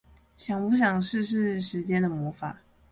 [0.35, 2.57] 想不想試試時間的魔法